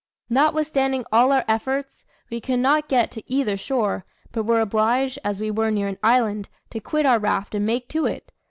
[0.31, 5.39] Notwithstanding all our efforts, we could not get to either shore, but were obliged, as
[5.39, 8.31] we were near an island, to quit our raft and make to it.